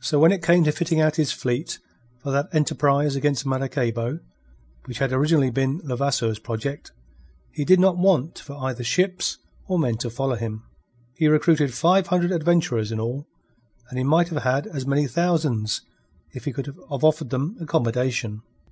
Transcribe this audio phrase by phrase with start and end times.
[0.00, 1.78] So when it came to fitting out his fleet
[2.18, 4.18] for that enterprise against Maracaybo,
[4.86, 6.90] which had originally been Levasseur's project,
[7.52, 9.38] he did not want for either ships
[9.68, 10.64] or men to follow him.
[11.14, 13.28] He recruited five hundred adventurers in all,
[13.88, 15.82] and he might have had as many thousands
[16.34, 18.42] if he could have offered them accommodation.